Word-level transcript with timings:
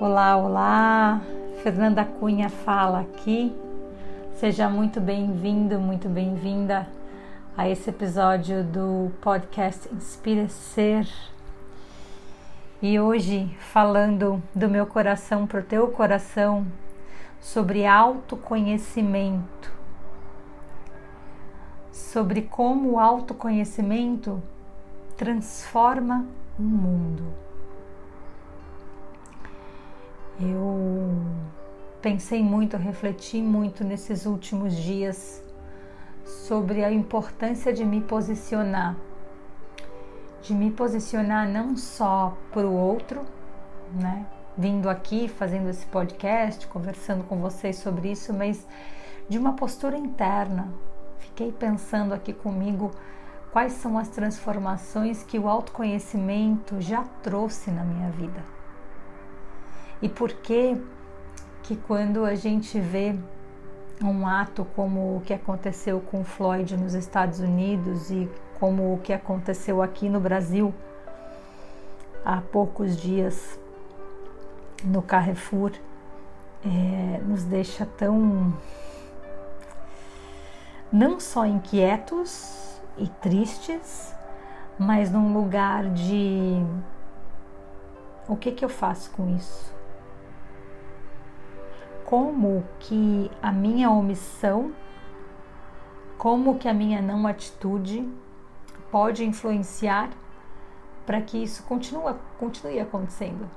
Olá, 0.00 0.34
olá! 0.34 1.20
Fernanda 1.62 2.06
Cunha 2.06 2.48
fala 2.48 3.00
aqui. 3.00 3.54
Seja 4.36 4.66
muito 4.66 4.98
bem-vindo, 4.98 5.78
muito 5.78 6.08
bem-vinda 6.08 6.88
a 7.54 7.68
esse 7.68 7.90
episódio 7.90 8.64
do 8.64 9.12
podcast 9.20 9.92
Inspira 9.92 10.48
Ser. 10.48 11.06
E 12.80 12.98
hoje 12.98 13.54
falando 13.58 14.42
do 14.54 14.70
meu 14.70 14.86
coração 14.86 15.46
para 15.46 15.60
o 15.60 15.64
teu 15.64 15.88
coração 15.88 16.66
sobre 17.38 17.84
autoconhecimento. 17.84 19.70
Sobre 21.92 22.40
como 22.40 22.92
o 22.92 22.98
autoconhecimento 22.98 24.42
transforma 25.18 26.24
o 26.58 26.62
mundo. 26.62 27.49
Eu 30.42 31.20
pensei 32.00 32.42
muito, 32.42 32.78
refleti 32.78 33.42
muito 33.42 33.84
nesses 33.84 34.24
últimos 34.24 34.74
dias 34.74 35.44
sobre 36.24 36.82
a 36.82 36.90
importância 36.90 37.74
de 37.74 37.84
me 37.84 38.00
posicionar, 38.00 38.96
de 40.40 40.54
me 40.54 40.70
posicionar 40.70 41.46
não 41.46 41.76
só 41.76 42.38
para 42.52 42.66
o 42.66 42.72
outro, 42.72 43.20
né? 43.92 44.24
Vindo 44.56 44.88
aqui, 44.88 45.28
fazendo 45.28 45.68
esse 45.68 45.84
podcast, 45.84 46.66
conversando 46.68 47.22
com 47.24 47.36
vocês 47.38 47.76
sobre 47.76 48.10
isso, 48.10 48.32
mas 48.32 48.66
de 49.28 49.36
uma 49.36 49.52
postura 49.52 49.98
interna. 49.98 50.72
Fiquei 51.18 51.52
pensando 51.52 52.14
aqui 52.14 52.32
comigo 52.32 52.92
quais 53.52 53.74
são 53.74 53.98
as 53.98 54.08
transformações 54.08 55.22
que 55.22 55.38
o 55.38 55.46
autoconhecimento 55.46 56.80
já 56.80 57.04
trouxe 57.22 57.70
na 57.70 57.84
minha 57.84 58.08
vida 58.10 58.59
e 60.02 60.08
por 60.08 60.32
que 60.32 60.76
que 61.62 61.76
quando 61.76 62.24
a 62.24 62.34
gente 62.34 62.80
vê 62.80 63.14
um 64.02 64.26
ato 64.26 64.66
como 64.74 65.16
o 65.16 65.20
que 65.20 65.34
aconteceu 65.34 66.00
com 66.00 66.24
Floyd 66.24 66.76
nos 66.76 66.94
Estados 66.94 67.40
Unidos 67.40 68.10
e 68.10 68.28
como 68.58 68.94
o 68.94 68.98
que 68.98 69.12
aconteceu 69.12 69.82
aqui 69.82 70.08
no 70.08 70.20
Brasil 70.20 70.74
há 72.24 72.40
poucos 72.40 72.96
dias 72.96 73.58
no 74.84 75.02
Carrefour 75.02 75.72
é, 76.64 77.20
nos 77.22 77.44
deixa 77.44 77.86
tão 77.86 78.54
não 80.92 81.20
só 81.20 81.46
inquietos 81.46 82.80
e 82.98 83.08
tristes, 83.08 84.14
mas 84.78 85.10
num 85.10 85.32
lugar 85.32 85.88
de 85.90 86.64
o 88.28 88.36
que 88.36 88.52
que 88.52 88.64
eu 88.64 88.68
faço 88.68 89.10
com 89.12 89.34
isso? 89.36 89.79
Como 92.10 92.64
que 92.80 93.30
a 93.40 93.52
minha 93.52 93.88
omissão, 93.88 94.72
como 96.18 96.58
que 96.58 96.68
a 96.68 96.74
minha 96.74 97.00
não 97.00 97.24
atitude 97.24 98.04
pode 98.90 99.24
influenciar 99.24 100.10
para 101.06 101.22
que 101.22 101.40
isso 101.40 101.62
continue, 101.62 102.12
continue 102.36 102.80
acontecendo. 102.80 103.48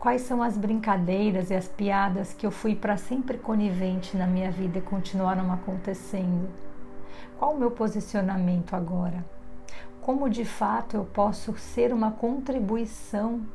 Quais 0.00 0.22
são 0.22 0.42
as 0.42 0.58
brincadeiras 0.58 1.50
e 1.50 1.54
as 1.54 1.68
piadas 1.68 2.32
que 2.32 2.44
eu 2.44 2.50
fui 2.50 2.74
para 2.74 2.96
sempre 2.96 3.38
conivente 3.38 4.16
na 4.16 4.26
minha 4.26 4.50
vida 4.50 4.78
e 4.78 4.82
continuaram 4.82 5.52
acontecendo? 5.52 6.50
Qual 7.38 7.52
o 7.52 7.58
meu 7.58 7.70
posicionamento 7.70 8.74
agora? 8.74 9.24
Como 10.02 10.28
de 10.28 10.44
fato 10.44 10.96
eu 10.96 11.04
posso 11.04 11.56
ser 11.56 11.94
uma 11.94 12.10
contribuição 12.10 13.46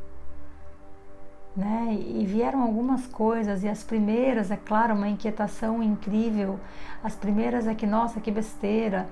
né? 1.56 1.94
E 1.94 2.26
vieram 2.26 2.62
algumas 2.62 3.08
coisas, 3.08 3.64
e 3.64 3.70
as 3.70 3.84
primeiras, 3.84 4.52
é 4.52 4.58
claro, 4.58 4.94
uma 4.94 5.08
inquietação 5.08 5.82
incrível. 5.82 6.60
As 7.04 7.16
primeiras 7.16 7.68
é 7.68 7.74
que, 7.74 7.86
nossa, 7.88 8.20
que 8.20 8.30
besteira, 8.30 9.08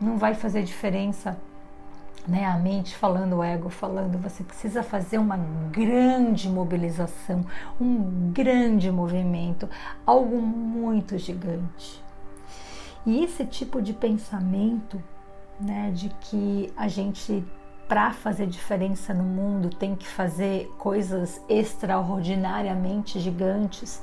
não 0.00 0.18
vai 0.18 0.34
fazer 0.34 0.62
diferença. 0.62 1.36
Né, 2.26 2.44
a 2.44 2.58
mente 2.58 2.94
falando, 2.94 3.36
o 3.36 3.42
ego 3.42 3.70
falando, 3.70 4.18
você 4.18 4.44
precisa 4.44 4.82
fazer 4.82 5.16
uma 5.16 5.38
grande 5.72 6.46
mobilização, 6.46 7.42
um 7.80 8.30
grande 8.34 8.92
movimento, 8.92 9.66
algo 10.04 10.36
muito 10.36 11.16
gigante. 11.16 12.04
E 13.06 13.24
esse 13.24 13.46
tipo 13.46 13.80
de 13.80 13.94
pensamento, 13.94 15.02
né, 15.58 15.90
de 15.94 16.10
que 16.20 16.70
a 16.76 16.86
gente 16.86 17.42
para 17.88 18.12
fazer 18.12 18.46
diferença 18.46 19.14
no 19.14 19.24
mundo 19.24 19.70
tem 19.70 19.96
que 19.96 20.06
fazer 20.06 20.70
coisas 20.78 21.42
extraordinariamente 21.48 23.18
gigantes, 23.18 24.02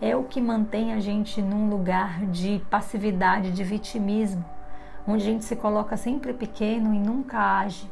é 0.00 0.16
o 0.16 0.24
que 0.24 0.40
mantém 0.40 0.94
a 0.94 1.00
gente 1.00 1.42
num 1.42 1.68
lugar 1.68 2.24
de 2.26 2.62
passividade, 2.70 3.52
de 3.52 3.62
vitimismo, 3.62 4.44
onde 5.06 5.22
a 5.24 5.26
gente 5.26 5.44
se 5.44 5.56
coloca 5.56 5.96
sempre 5.96 6.32
pequeno 6.32 6.94
e 6.94 6.98
nunca 6.98 7.58
age. 7.58 7.90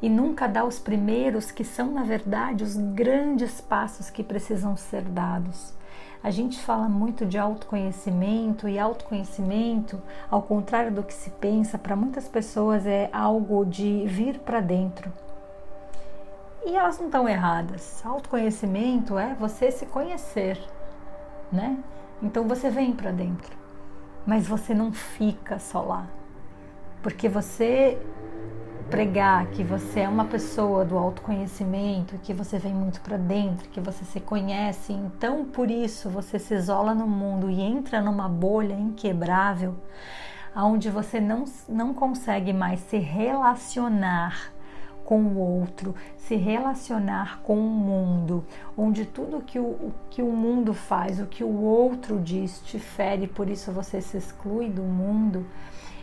E 0.00 0.08
nunca 0.08 0.48
dá 0.48 0.64
os 0.64 0.80
primeiros, 0.80 1.52
que 1.52 1.62
são, 1.62 1.92
na 1.92 2.02
verdade, 2.02 2.64
os 2.64 2.76
grandes 2.76 3.60
passos 3.60 4.10
que 4.10 4.24
precisam 4.24 4.76
ser 4.76 5.02
dados. 5.02 5.72
A 6.22 6.30
gente 6.30 6.60
fala 6.60 6.88
muito 6.88 7.26
de 7.26 7.36
autoconhecimento 7.36 8.68
e 8.68 8.78
autoconhecimento, 8.78 10.00
ao 10.30 10.40
contrário 10.40 10.92
do 10.92 11.02
que 11.02 11.12
se 11.12 11.30
pensa, 11.30 11.76
para 11.76 11.96
muitas 11.96 12.28
pessoas 12.28 12.86
é 12.86 13.10
algo 13.12 13.64
de 13.64 14.06
vir 14.06 14.38
para 14.38 14.60
dentro. 14.60 15.12
E 16.64 16.76
elas 16.76 16.96
não 17.00 17.06
estão 17.06 17.28
erradas. 17.28 18.06
Autoconhecimento 18.06 19.18
é 19.18 19.34
você 19.34 19.72
se 19.72 19.84
conhecer, 19.86 20.60
né? 21.50 21.76
Então 22.22 22.46
você 22.46 22.70
vem 22.70 22.92
para 22.92 23.10
dentro, 23.10 23.56
mas 24.24 24.46
você 24.46 24.72
não 24.72 24.92
fica 24.92 25.58
só 25.58 25.80
lá, 25.82 26.06
porque 27.02 27.28
você 27.28 28.00
pregar 28.92 29.46
que 29.46 29.64
você 29.64 30.00
é 30.00 30.08
uma 30.08 30.26
pessoa 30.26 30.84
do 30.84 30.98
autoconhecimento, 30.98 32.18
que 32.18 32.34
você 32.34 32.58
vem 32.58 32.74
muito 32.74 33.00
para 33.00 33.16
dentro, 33.16 33.66
que 33.70 33.80
você 33.80 34.04
se 34.04 34.20
conhece, 34.20 34.92
então 34.92 35.46
por 35.46 35.70
isso 35.70 36.10
você 36.10 36.38
se 36.38 36.54
isola 36.54 36.94
no 36.94 37.06
mundo 37.06 37.48
e 37.48 37.58
entra 37.58 38.02
numa 38.02 38.28
bolha 38.28 38.74
inquebrável, 38.74 39.74
onde 40.54 40.90
você 40.90 41.18
não, 41.18 41.46
não 41.66 41.94
consegue 41.94 42.52
mais 42.52 42.80
se 42.80 42.98
relacionar 42.98 44.52
com 45.06 45.22
o 45.22 45.38
outro, 45.38 45.94
se 46.18 46.36
relacionar 46.36 47.40
com 47.42 47.58
o 47.58 47.70
mundo, 47.70 48.44
onde 48.76 49.06
tudo 49.06 49.40
que 49.40 49.58
o, 49.58 49.64
o, 49.64 49.94
que 50.10 50.20
o 50.20 50.30
mundo 50.30 50.74
faz, 50.74 51.18
o 51.18 51.24
que 51.24 51.42
o 51.42 51.62
outro 51.62 52.20
diz, 52.20 52.60
te 52.60 52.78
fere, 52.78 53.26
por 53.26 53.48
isso 53.48 53.72
você 53.72 54.02
se 54.02 54.18
exclui 54.18 54.68
do 54.68 54.82
mundo 54.82 55.46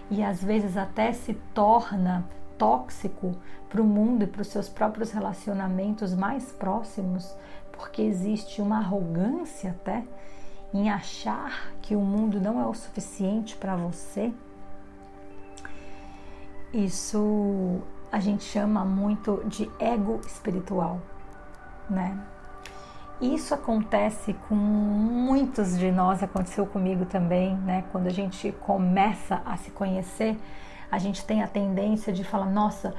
e 0.09 0.23
às 0.23 0.43
vezes 0.43 0.75
até 0.75 1.13
se 1.13 1.35
torna 1.53 2.25
tóxico 2.59 3.35
para 3.67 3.81
o 3.81 3.85
mundo 3.85 4.23
e 4.23 4.27
para 4.27 4.41
os 4.41 4.49
seus 4.49 4.69
próprios 4.69 5.11
relacionamentos 5.11 6.13
mais 6.13 6.51
próximos, 6.51 7.35
porque 7.71 8.01
existe 8.01 8.61
uma 8.61 8.77
arrogância 8.77 9.71
até 9.71 10.03
em 10.71 10.89
achar 10.89 11.71
que 11.81 11.95
o 11.95 12.01
mundo 12.01 12.39
não 12.39 12.61
é 12.61 12.67
o 12.67 12.73
suficiente 12.73 13.55
para 13.55 13.75
você. 13.75 14.31
Isso 16.71 17.81
a 18.11 18.19
gente 18.19 18.43
chama 18.43 18.85
muito 18.85 19.41
de 19.47 19.69
ego 19.79 20.19
espiritual, 20.25 20.99
né? 21.89 22.19
Isso 23.21 23.53
acontece 23.53 24.33
com 24.47 24.55
muitos 24.55 25.77
de 25.77 25.91
nós, 25.91 26.23
aconteceu 26.23 26.65
comigo 26.65 27.05
também, 27.05 27.55
né? 27.57 27.83
Quando 27.91 28.07
a 28.07 28.11
gente 28.11 28.51
começa 28.61 29.41
a 29.45 29.57
se 29.57 29.71
conhecer, 29.71 30.37
a 30.91 30.97
gente 30.97 31.23
tem 31.25 31.43
a 31.43 31.47
tendência 31.47 32.11
de 32.11 32.23
falar, 32.23 32.45
nossa, 32.47 32.93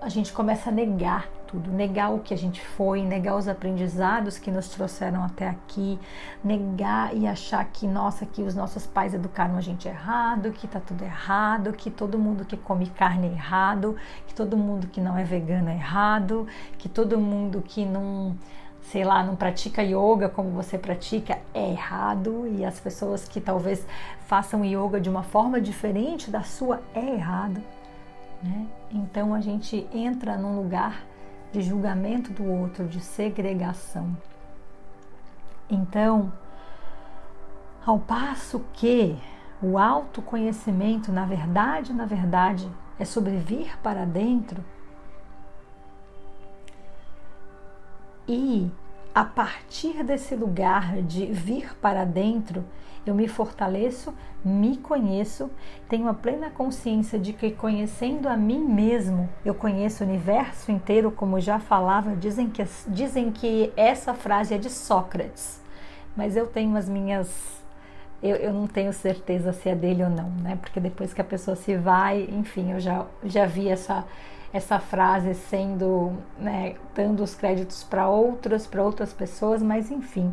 a 0.00 0.08
gente 0.08 0.32
começa 0.32 0.68
a 0.68 0.72
negar 0.72 1.28
tudo, 1.46 1.70
negar 1.70 2.12
o 2.12 2.18
que 2.18 2.34
a 2.34 2.36
gente 2.36 2.60
foi, 2.60 3.02
negar 3.02 3.36
os 3.36 3.48
aprendizados 3.48 4.38
que 4.38 4.50
nos 4.50 4.68
trouxeram 4.68 5.22
até 5.22 5.48
aqui, 5.48 5.98
negar 6.42 7.16
e 7.16 7.26
achar 7.26 7.64
que, 7.64 7.86
nossa, 7.86 8.26
que 8.26 8.42
os 8.42 8.54
nossos 8.54 8.86
pais 8.86 9.14
educaram 9.14 9.56
a 9.56 9.60
gente 9.60 9.88
errado, 9.88 10.50
que 10.52 10.66
tá 10.66 10.80
tudo 10.80 11.02
errado, 11.02 11.72
que 11.72 11.90
todo 11.90 12.18
mundo 12.18 12.44
que 12.44 12.56
come 12.56 12.86
carne 12.90 13.28
é 13.28 13.30
errado, 13.30 13.96
que 14.26 14.34
todo 14.34 14.56
mundo 14.56 14.88
que 14.88 15.00
não 15.00 15.16
é 15.16 15.24
vegano 15.24 15.70
é 15.70 15.74
errado, 15.74 16.46
que 16.76 16.88
todo 16.88 17.18
mundo 17.18 17.62
que 17.62 17.86
não 17.86 18.36
sei 18.90 19.04
lá, 19.04 19.22
não 19.22 19.34
pratica 19.36 19.82
yoga 19.82 20.28
como 20.28 20.50
você 20.50 20.78
pratica, 20.78 21.38
é 21.52 21.70
errado. 21.70 22.46
E 22.46 22.64
as 22.64 22.78
pessoas 22.78 23.26
que 23.26 23.40
talvez 23.40 23.86
façam 24.26 24.64
yoga 24.64 25.00
de 25.00 25.08
uma 25.08 25.22
forma 25.22 25.60
diferente 25.60 26.30
da 26.30 26.42
sua, 26.42 26.80
é 26.94 27.14
errado. 27.14 27.60
Né? 28.42 28.66
Então 28.92 29.34
a 29.34 29.40
gente 29.40 29.86
entra 29.92 30.36
num 30.36 30.56
lugar 30.56 31.02
de 31.52 31.62
julgamento 31.62 32.32
do 32.32 32.44
outro, 32.44 32.86
de 32.86 33.00
segregação. 33.00 34.16
Então, 35.70 36.32
ao 37.86 37.98
passo 37.98 38.64
que 38.72 39.16
o 39.62 39.78
autoconhecimento, 39.78 41.10
na 41.10 41.24
verdade, 41.24 41.92
na 41.92 42.04
verdade, 42.04 42.68
é 42.98 43.04
sobre 43.04 43.36
vir 43.36 43.78
para 43.78 44.04
dentro, 44.04 44.62
E 48.26 48.70
a 49.14 49.24
partir 49.24 50.02
desse 50.02 50.34
lugar 50.34 51.00
de 51.02 51.26
vir 51.26 51.76
para 51.80 52.04
dentro, 52.04 52.64
eu 53.06 53.14
me 53.14 53.28
fortaleço, 53.28 54.14
me 54.44 54.76
conheço, 54.76 55.50
tenho 55.88 56.08
a 56.08 56.14
plena 56.14 56.50
consciência 56.50 57.18
de 57.18 57.32
que 57.32 57.50
conhecendo 57.50 58.28
a 58.28 58.36
mim 58.36 58.58
mesmo, 58.64 59.28
eu 59.44 59.54
conheço 59.54 60.02
o 60.02 60.06
universo 60.06 60.72
inteiro, 60.72 61.10
como 61.10 61.38
já 61.38 61.58
falava, 61.58 62.16
dizem 62.16 62.48
que, 62.48 62.64
dizem 62.88 63.30
que 63.30 63.72
essa 63.76 64.14
frase 64.14 64.54
é 64.54 64.58
de 64.58 64.70
Sócrates, 64.70 65.60
mas 66.16 66.36
eu 66.36 66.46
tenho 66.46 66.76
as 66.76 66.88
minhas. 66.88 67.62
Eu, 68.22 68.36
eu 68.36 68.52
não 68.54 68.66
tenho 68.66 68.92
certeza 68.92 69.52
se 69.52 69.68
é 69.68 69.74
dele 69.74 70.02
ou 70.02 70.08
não, 70.08 70.30
né? 70.42 70.56
Porque 70.58 70.80
depois 70.80 71.12
que 71.12 71.20
a 71.20 71.24
pessoa 71.24 71.56
se 71.56 71.76
vai, 71.76 72.26
enfim, 72.32 72.72
eu 72.72 72.80
já, 72.80 73.04
já 73.22 73.44
vi 73.44 73.68
essa, 73.68 74.06
essa 74.54 74.78
frase 74.78 75.34
sendo, 75.34 76.12
né, 76.38 76.76
dando 76.94 77.22
os 77.22 77.34
créditos 77.34 77.84
para 77.84 78.08
outras, 78.08 78.66
para 78.66 78.82
outras 78.82 79.12
pessoas, 79.12 79.62
mas 79.62 79.90
enfim 79.90 80.32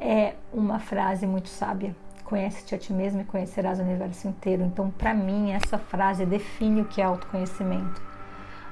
é 0.00 0.34
uma 0.52 0.78
frase 0.78 1.26
muito 1.26 1.48
sábia. 1.48 1.94
Conhece-te 2.24 2.74
a 2.74 2.78
ti 2.78 2.92
mesmo 2.92 3.20
e 3.20 3.24
conhecerás 3.24 3.78
o 3.78 3.82
universo 3.82 4.28
inteiro. 4.28 4.62
Então, 4.62 4.90
para 4.90 5.14
mim, 5.14 5.52
essa 5.52 5.78
frase 5.78 6.24
define 6.24 6.82
o 6.82 6.84
que 6.84 7.00
é 7.00 7.04
autoconhecimento. 7.04 8.02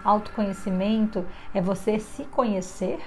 Autoconhecimento 0.05 1.25
é 1.55 1.61
você 1.61 1.99
se 1.99 2.25
conhecer, 2.25 2.99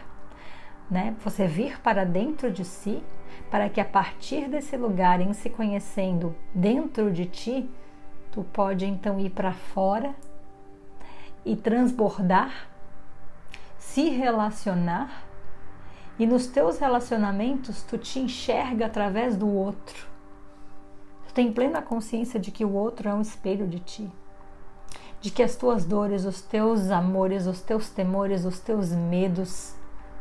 né? 0.90 1.16
Você 1.24 1.48
vir 1.48 1.80
para 1.82 2.06
dentro 2.06 2.52
de 2.52 2.64
si, 2.64 3.04
para 3.52 3.70
que 3.70 3.82
a 3.82 3.86
partir 3.86 4.48
desse 4.48 4.78
lugar, 4.78 5.20
em 5.20 5.34
se 5.34 5.50
conhecendo 5.50 6.36
dentro 6.54 7.12
de 7.12 7.26
ti, 7.26 7.70
tu 8.32 8.44
pode 8.44 8.86
então 8.86 9.20
ir 9.20 9.32
para 9.32 9.52
fora 9.52 10.16
e 11.46 11.56
transbordar, 11.56 12.68
se 13.78 14.10
relacionar 14.10 15.24
e 16.18 16.26
nos 16.26 16.48
teus 16.48 16.80
relacionamentos, 16.80 17.84
tu 17.84 17.98
te 17.98 18.20
enxerga 18.20 18.86
através 18.86 19.36
do 19.36 19.48
outro. 19.48 20.08
Tu 21.28 21.34
tem 21.34 21.52
plena 21.52 21.82
consciência 21.82 22.40
de 22.40 22.52
que 22.52 22.64
o 22.64 22.74
outro 22.74 23.10
é 23.10 23.14
um 23.14 23.22
espelho 23.22 23.68
de 23.68 23.80
ti. 23.80 24.12
De 25.20 25.30
que 25.30 25.44
as 25.44 25.56
tuas 25.56 25.86
dores, 25.86 26.26
os 26.26 26.42
teus 26.42 26.90
amores, 26.90 27.48
os 27.48 27.62
teus 27.62 27.90
temores, 27.90 28.46
os 28.46 28.60
teus 28.60 28.92
medos 28.92 29.76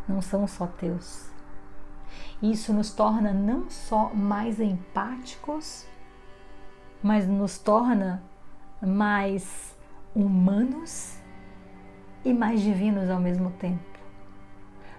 não 0.08 0.20
são 0.20 0.46
só 0.48 0.66
teus. 0.66 1.30
Isso 2.42 2.72
nos 2.72 2.90
torna 2.90 3.32
não 3.32 3.70
só 3.70 4.12
mais 4.12 4.60
empáticos, 4.60 5.86
mas 7.02 7.28
nos 7.28 7.58
torna 7.58 8.22
mais 8.82 9.73
humanos 10.14 11.18
e 12.24 12.32
mais 12.32 12.60
divinos 12.60 13.10
ao 13.10 13.20
mesmo 13.20 13.50
tempo 13.52 13.94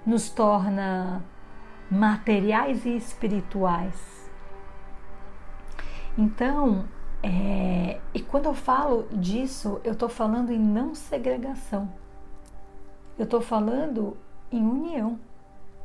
nos 0.05 0.29
torna 0.29 1.23
materiais 1.89 2.85
e 2.85 2.95
espirituais. 2.95 4.29
Então, 6.17 6.85
é, 7.23 7.99
e 8.13 8.21
quando 8.21 8.45
eu 8.45 8.53
falo 8.53 9.07
disso, 9.11 9.81
eu 9.83 9.93
estou 9.93 10.07
falando 10.07 10.51
em 10.51 10.59
não 10.59 10.93
segregação. 10.93 11.89
Eu 13.17 13.25
estou 13.25 13.41
falando 13.41 14.15
em 14.51 14.61
união, 14.61 15.19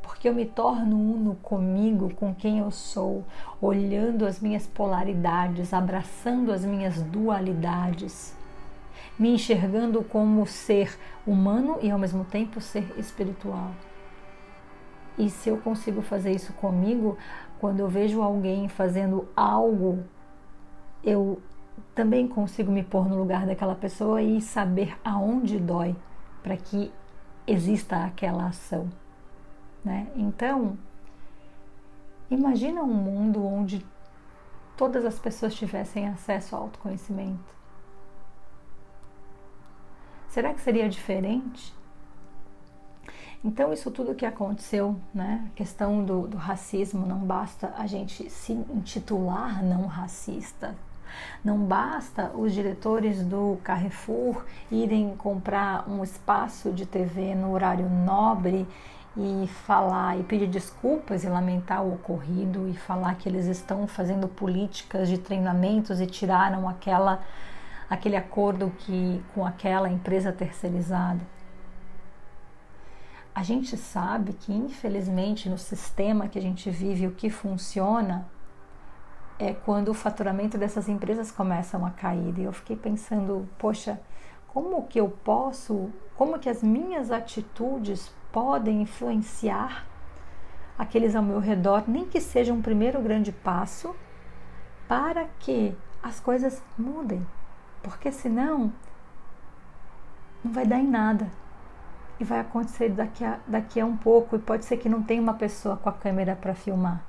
porque 0.01 0.29
eu 0.29 0.35
me 0.35 0.45
torno 0.45 0.97
uno 0.97 1.35
comigo, 1.41 2.13
com 2.13 2.33
quem 2.35 2.59
eu 2.59 2.69
sou, 2.69 3.25
olhando 3.59 4.25
as 4.25 4.39
minhas 4.39 4.67
polaridades, 4.67 5.73
abraçando 5.73 6.51
as 6.51 6.63
minhas 6.63 7.01
dualidades, 7.01 8.35
me 9.17 9.29
enxergando 9.29 10.03
como 10.03 10.45
ser 10.45 10.97
humano 11.25 11.77
e 11.81 11.91
ao 11.91 11.99
mesmo 11.99 12.25
tempo 12.25 12.59
ser 12.59 12.93
espiritual. 12.97 13.71
E 15.17 15.29
se 15.29 15.49
eu 15.49 15.57
consigo 15.57 16.01
fazer 16.01 16.31
isso 16.31 16.53
comigo, 16.53 17.17
quando 17.59 17.79
eu 17.79 17.87
vejo 17.87 18.21
alguém 18.21 18.67
fazendo 18.67 19.27
algo, 19.35 20.03
eu 21.03 21.41
também 21.93 22.27
consigo 22.27 22.71
me 22.71 22.83
pôr 22.83 23.07
no 23.07 23.17
lugar 23.17 23.45
daquela 23.45 23.75
pessoa 23.75 24.21
e 24.21 24.41
saber 24.41 24.97
aonde 25.03 25.59
dói 25.59 25.95
para 26.41 26.57
que 26.57 26.91
exista 27.45 28.05
aquela 28.05 28.47
ação, 28.47 28.89
né? 29.83 30.07
Então, 30.15 30.77
imagina 32.29 32.81
um 32.81 32.93
mundo 32.93 33.45
onde 33.45 33.85
todas 34.77 35.05
as 35.05 35.19
pessoas 35.19 35.53
tivessem 35.53 36.07
acesso 36.07 36.55
ao 36.55 36.63
autoconhecimento. 36.63 37.60
Será 40.31 40.53
que 40.53 40.61
seria 40.61 40.87
diferente? 40.87 41.73
Então, 43.43 43.73
isso 43.73 43.91
tudo 43.91 44.15
que 44.15 44.25
aconteceu, 44.25 44.95
né? 45.13 45.45
A 45.51 45.55
questão 45.57 46.05
do, 46.05 46.25
do 46.25 46.37
racismo, 46.37 47.05
não 47.05 47.19
basta 47.19 47.73
a 47.77 47.85
gente 47.85 48.29
se 48.29 48.53
intitular 48.53 49.61
não 49.61 49.87
racista, 49.87 50.73
não 51.43 51.57
basta 51.57 52.31
os 52.33 52.53
diretores 52.53 53.21
do 53.25 53.59
Carrefour 53.61 54.45
irem 54.71 55.13
comprar 55.17 55.89
um 55.89 56.01
espaço 56.01 56.71
de 56.71 56.85
TV 56.85 57.35
no 57.35 57.51
horário 57.51 57.89
nobre 57.89 58.65
e 59.17 59.49
falar 59.65 60.17
e 60.17 60.23
pedir 60.23 60.47
desculpas 60.47 61.25
e 61.25 61.27
lamentar 61.27 61.83
o 61.83 61.95
ocorrido 61.95 62.69
e 62.69 62.73
falar 62.73 63.15
que 63.15 63.27
eles 63.27 63.47
estão 63.47 63.85
fazendo 63.85 64.29
políticas 64.29 65.09
de 65.09 65.17
treinamentos 65.17 65.99
e 65.99 66.07
tiraram 66.07 66.69
aquela 66.69 67.21
aquele 67.91 68.15
acordo 68.15 68.73
que 68.79 69.23
com 69.35 69.45
aquela 69.45 69.87
empresa 69.87 70.31
terceirizada 70.31 71.21
a 73.33 73.43
gente 73.43 73.77
sabe 73.77 74.33
que, 74.33 74.53
infelizmente, 74.53 75.49
no 75.49 75.57
sistema 75.57 76.27
que 76.27 76.37
a 76.37 76.41
gente 76.41 76.69
vive, 76.69 77.07
o 77.07 77.11
que 77.11 77.29
funciona 77.29 78.29
é 79.39 79.53
quando 79.53 79.89
o 79.89 79.93
faturamento 79.93 80.57
dessas 80.57 80.89
empresas 80.89 81.31
começam 81.31 81.85
a 81.85 81.91
cair. 81.91 82.37
E 82.37 82.43
eu 82.43 82.51
fiquei 82.51 82.75
pensando, 82.75 83.47
poxa, 83.57 83.99
como 84.49 84.85
que 84.85 84.99
eu 84.99 85.09
posso, 85.09 85.89
como 86.15 86.39
que 86.39 86.49
as 86.49 86.61
minhas 86.61 87.09
atitudes 87.09 88.13
podem 88.33 88.81
influenciar 88.81 89.87
aqueles 90.77 91.15
ao 91.15 91.23
meu 91.23 91.39
redor, 91.39 91.85
nem 91.87 92.05
que 92.05 92.19
seja 92.19 92.53
um 92.53 92.61
primeiro 92.61 93.01
grande 93.01 93.31
passo, 93.31 93.95
para 94.87 95.25
que 95.39 95.75
as 96.03 96.19
coisas 96.19 96.61
mudem. 96.77 97.25
Porque 97.81 98.11
senão 98.11 98.71
não 100.43 100.51
vai 100.51 100.65
dar 100.65 100.79
em 100.79 100.87
nada 100.87 101.29
e 102.19 102.23
vai 102.23 102.39
acontecer 102.39 102.89
daqui 102.89 103.25
a, 103.25 103.39
daqui 103.47 103.79
a 103.79 103.85
um 103.85 103.97
pouco, 103.97 104.35
e 104.35 104.39
pode 104.39 104.65
ser 104.65 104.77
que 104.77 104.87
não 104.87 105.01
tenha 105.01 105.21
uma 105.21 105.33
pessoa 105.33 105.75
com 105.75 105.89
a 105.89 105.93
câmera 105.93 106.35
para 106.35 106.53
filmar. 106.53 107.03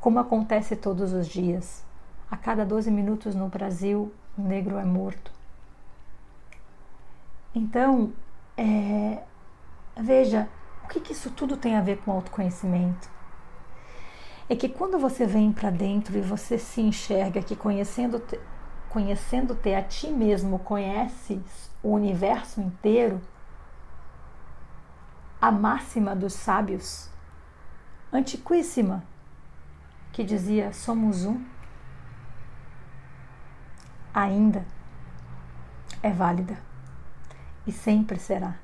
Como 0.00 0.18
acontece 0.18 0.74
todos 0.74 1.12
os 1.12 1.28
dias. 1.28 1.84
A 2.28 2.36
cada 2.36 2.64
12 2.64 2.90
minutos 2.90 3.36
no 3.36 3.48
Brasil, 3.48 4.12
um 4.36 4.42
negro 4.42 4.76
é 4.76 4.84
morto. 4.84 5.30
Então, 7.54 8.12
é, 8.56 9.22
veja, 9.96 10.48
o 10.84 10.88
que, 10.88 10.98
que 10.98 11.12
isso 11.12 11.30
tudo 11.30 11.56
tem 11.56 11.76
a 11.76 11.80
ver 11.80 11.98
com 11.98 12.10
autoconhecimento? 12.10 13.08
É 14.48 14.56
que 14.56 14.68
quando 14.68 14.98
você 14.98 15.26
vem 15.26 15.52
para 15.52 15.70
dentro 15.70 16.18
e 16.18 16.20
você 16.20 16.58
se 16.58 16.80
enxerga 16.80 17.40
que 17.40 17.54
conhecendo-te 18.96 19.68
conhecendo 19.68 19.74
a 19.74 19.82
ti 19.82 20.08
mesmo, 20.08 20.58
conheces 20.58 21.70
o 21.82 21.90
universo 21.90 22.62
inteiro, 22.62 23.20
a 25.38 25.52
máxima 25.52 26.16
dos 26.16 26.32
sábios, 26.32 27.10
antiquíssima, 28.10 29.04
que 30.14 30.24
dizia: 30.24 30.72
somos 30.72 31.26
um, 31.26 31.44
ainda 34.14 34.64
é 36.02 36.10
válida 36.10 36.58
e 37.66 37.72
sempre 37.72 38.18
será. 38.18 38.56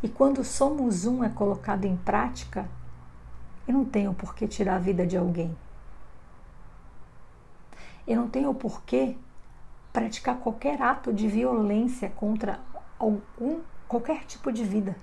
E 0.00 0.08
quando 0.08 0.44
somos 0.44 1.04
um 1.04 1.24
é 1.24 1.28
colocado 1.28 1.84
em 1.84 1.96
prática, 1.96 2.68
eu 3.66 3.74
não 3.74 3.84
tenho 3.84 4.14
por 4.14 4.36
que 4.36 4.46
tirar 4.46 4.76
a 4.76 4.78
vida 4.78 5.04
de 5.04 5.16
alguém. 5.16 5.65
Eu 8.06 8.16
não 8.16 8.28
tenho 8.28 8.54
por 8.54 8.82
que 8.82 9.18
praticar 9.92 10.38
qualquer 10.38 10.80
ato 10.80 11.12
de 11.12 11.26
violência 11.26 12.10
contra 12.10 12.60
algum 12.98 13.60
qualquer 13.88 14.24
tipo 14.24 14.52
de 14.52 14.64
vida. 14.64 14.96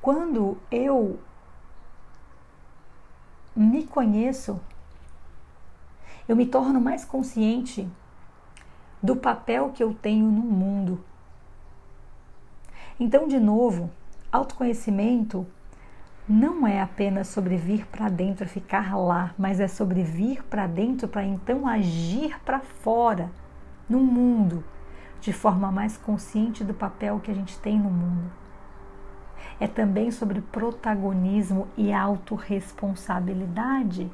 Quando 0.00 0.58
eu 0.70 1.18
me 3.54 3.86
conheço, 3.86 4.60
eu 6.28 6.36
me 6.36 6.46
torno 6.46 6.80
mais 6.80 7.04
consciente 7.04 7.88
do 9.02 9.16
papel 9.16 9.70
que 9.72 9.82
eu 9.82 9.94
tenho 9.94 10.26
no 10.26 10.42
mundo. 10.42 11.04
Então, 12.98 13.26
de 13.26 13.38
novo, 13.38 13.90
autoconhecimento 14.30 15.46
não 16.28 16.66
é 16.66 16.80
apenas 16.80 17.28
sobre 17.28 17.56
vir 17.56 17.86
para 17.86 18.08
dentro, 18.08 18.48
ficar 18.48 18.96
lá, 18.96 19.32
mas 19.38 19.60
é 19.60 19.68
sobre 19.68 20.02
vir 20.02 20.42
para 20.44 20.66
dentro 20.66 21.06
para 21.06 21.22
então 21.22 21.68
agir 21.68 22.40
para 22.44 22.58
fora, 22.60 23.30
no 23.86 24.00
mundo, 24.00 24.64
de 25.20 25.34
forma 25.34 25.70
mais 25.70 25.98
consciente 25.98 26.64
do 26.64 26.72
papel 26.72 27.20
que 27.20 27.30
a 27.30 27.34
gente 27.34 27.58
tem 27.58 27.78
no 27.78 27.90
mundo. 27.90 28.32
É 29.60 29.66
também 29.66 30.10
sobre 30.10 30.40
protagonismo 30.40 31.68
e 31.76 31.92
autorresponsabilidade. 31.92 34.10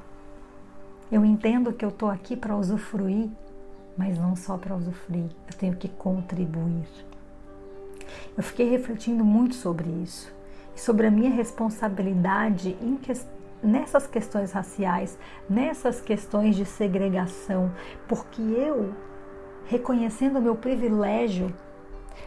Eu 1.12 1.24
entendo 1.24 1.72
que 1.72 1.84
eu 1.84 1.90
estou 1.90 2.10
aqui 2.10 2.36
para 2.36 2.56
usufruir, 2.56 3.30
mas 3.96 4.18
não 4.18 4.34
só 4.34 4.58
para 4.58 4.74
usufruir, 4.74 5.30
eu 5.46 5.54
tenho 5.56 5.76
que 5.76 5.88
contribuir. 5.88 6.88
Eu 8.36 8.42
fiquei 8.42 8.68
refletindo 8.68 9.24
muito 9.24 9.54
sobre 9.54 9.88
isso 9.88 10.39
sobre 10.80 11.06
a 11.06 11.10
minha 11.10 11.30
responsabilidade 11.30 12.74
que, 13.02 13.12
nessas 13.62 14.06
questões 14.06 14.52
raciais, 14.52 15.18
nessas 15.48 16.00
questões 16.00 16.56
de 16.56 16.64
segregação, 16.64 17.70
porque 18.08 18.40
eu, 18.40 18.94
reconhecendo 19.66 20.38
o 20.38 20.42
meu 20.42 20.56
privilégio 20.56 21.54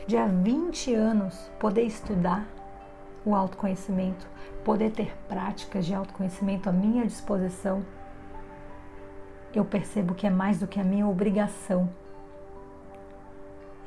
de 0.05 0.15
há 0.15 0.27
20 0.27 0.93
anos 0.93 1.51
poder 1.60 1.81
estudar 1.81 2.45
o 3.25 3.33
autoconhecimento, 3.33 4.27
poder 4.63 4.91
ter 4.91 5.15
práticas 5.27 5.86
de 5.86 5.95
autoconhecimento 5.95 6.69
à 6.69 6.72
minha 6.72 7.07
disposição, 7.07 7.83
eu 9.51 9.65
percebo 9.65 10.13
que 10.13 10.27
é 10.27 10.29
mais 10.29 10.60
do 10.60 10.67
que 10.67 10.79
a 10.79 10.83
minha 10.83 11.07
obrigação 11.07 11.89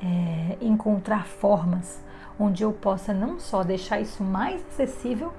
é, 0.01 0.57
encontrar 0.59 1.25
formas 1.25 2.01
onde 2.39 2.63
eu 2.63 2.71
possa 2.71 3.13
não 3.13 3.39
só 3.39 3.63
deixar 3.63 3.99
isso 3.99 4.23
mais 4.23 4.65
acessível 4.67 5.33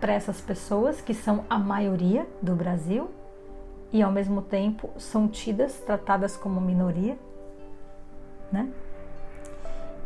para 0.00 0.12
essas 0.12 0.40
pessoas 0.40 1.00
que 1.00 1.14
são 1.14 1.44
a 1.48 1.58
maioria 1.58 2.26
do 2.40 2.54
Brasil 2.54 3.10
e 3.92 4.02
ao 4.02 4.10
mesmo 4.10 4.40
tempo 4.42 4.90
são 4.96 5.28
tidas, 5.28 5.78
tratadas 5.80 6.36
como 6.36 6.60
minoria, 6.60 7.18
né? 8.50 8.68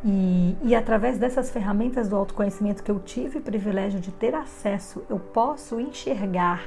E, 0.04 0.56
e 0.62 0.75
através 0.75 1.18
dessas 1.18 1.50
ferramentas 1.50 2.09
do 2.09 2.16
autoconhecimento 2.16 2.83
que 2.83 2.90
eu 2.90 2.99
tive 3.00 3.38
o 3.38 3.42
privilégio 3.42 3.99
de 3.99 4.12
ter 4.12 4.35
acesso, 4.35 5.04
eu 5.09 5.18
posso 5.18 5.80
enxergar 5.80 6.62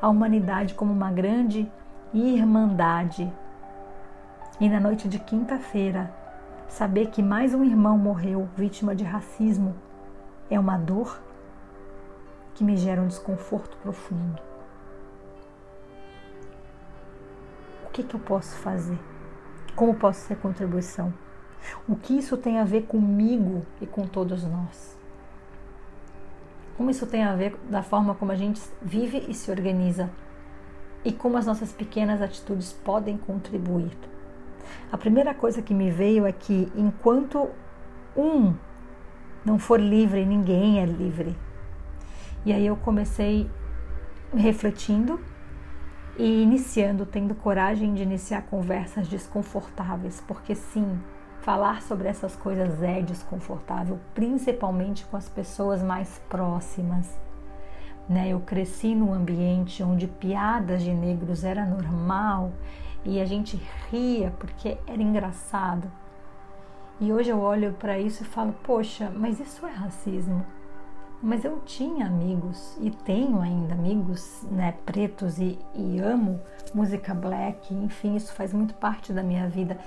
a 0.00 0.08
humanidade 0.08 0.74
como 0.74 0.92
uma 0.92 1.10
grande 1.10 1.70
irmandade. 2.12 3.30
E 4.60 4.68
na 4.68 4.80
noite 4.80 5.08
de 5.08 5.18
quinta-feira, 5.18 6.12
Saber 6.74 7.06
que 7.12 7.22
mais 7.22 7.54
um 7.54 7.62
irmão 7.62 7.96
morreu 7.96 8.48
vítima 8.56 8.96
de 8.96 9.04
racismo 9.04 9.76
é 10.50 10.58
uma 10.58 10.76
dor 10.76 11.22
que 12.52 12.64
me 12.64 12.76
gera 12.76 13.00
um 13.00 13.06
desconforto 13.06 13.76
profundo. 13.76 14.42
O 17.86 17.90
que, 17.92 18.02
que 18.02 18.16
eu 18.16 18.18
posso 18.18 18.56
fazer? 18.56 18.98
Como 19.76 19.94
posso 19.94 20.26
ser 20.26 20.36
contribuição? 20.38 21.14
O 21.88 21.94
que 21.94 22.18
isso 22.18 22.36
tem 22.36 22.58
a 22.58 22.64
ver 22.64 22.86
comigo 22.86 23.64
e 23.80 23.86
com 23.86 24.04
todos 24.04 24.42
nós? 24.42 24.98
Como 26.76 26.90
isso 26.90 27.06
tem 27.06 27.22
a 27.22 27.36
ver 27.36 27.56
da 27.70 27.84
forma 27.84 28.16
como 28.16 28.32
a 28.32 28.36
gente 28.36 28.60
vive 28.82 29.24
e 29.28 29.32
se 29.32 29.48
organiza? 29.48 30.10
E 31.04 31.12
como 31.12 31.36
as 31.36 31.46
nossas 31.46 31.72
pequenas 31.72 32.20
atitudes 32.20 32.72
podem 32.72 33.16
contribuir 33.16 33.96
a 34.90 34.98
primeira 34.98 35.34
coisa 35.34 35.62
que 35.62 35.74
me 35.74 35.90
veio 35.90 36.26
é 36.26 36.32
que 36.32 36.70
enquanto 36.74 37.48
um 38.16 38.54
não 39.44 39.58
for 39.58 39.78
livre, 39.78 40.24
ninguém 40.24 40.80
é 40.80 40.86
livre. 40.86 41.36
E 42.46 42.52
aí 42.52 42.66
eu 42.66 42.76
comecei 42.76 43.50
refletindo 44.34 45.20
e 46.16 46.42
iniciando, 46.42 47.04
tendo 47.04 47.34
coragem 47.34 47.92
de 47.94 48.02
iniciar 48.02 48.42
conversas 48.42 49.08
desconfortáveis, 49.08 50.22
porque 50.26 50.54
sim, 50.54 50.98
falar 51.40 51.82
sobre 51.82 52.08
essas 52.08 52.34
coisas 52.36 52.82
é 52.82 53.02
desconfortável, 53.02 53.98
principalmente 54.14 55.04
com 55.04 55.16
as 55.16 55.28
pessoas 55.28 55.82
mais 55.82 56.20
próximas. 56.28 57.18
Né? 58.08 58.28
Eu 58.28 58.40
cresci 58.40 58.94
num 58.94 59.12
ambiente 59.12 59.82
onde 59.82 60.06
piadas 60.06 60.82
de 60.82 60.92
negros 60.92 61.44
era 61.44 61.64
normal 61.64 62.52
e 63.04 63.20
a 63.20 63.24
gente 63.24 63.60
ria 63.90 64.32
porque 64.38 64.78
era 64.86 65.02
engraçado. 65.02 65.90
E 67.00 67.12
hoje 67.12 67.30
eu 67.30 67.40
olho 67.40 67.72
para 67.74 67.98
isso 67.98 68.22
e 68.22 68.26
falo: 68.26 68.54
poxa, 68.62 69.12
mas 69.14 69.40
isso 69.40 69.66
é 69.66 69.70
racismo. 69.70 70.44
Mas 71.22 71.44
eu 71.44 71.60
tinha 71.60 72.06
amigos 72.06 72.76
e 72.80 72.90
tenho 72.90 73.40
ainda 73.40 73.74
amigos 73.74 74.42
né, 74.50 74.74
pretos 74.84 75.38
e, 75.38 75.58
e 75.74 75.98
amo 75.98 76.38
música 76.74 77.14
black, 77.14 77.72
enfim, 77.72 78.14
isso 78.14 78.32
faz 78.34 78.52
muito 78.52 78.74
parte 78.74 79.12
da 79.12 79.22
minha 79.22 79.48
vida. 79.48 79.78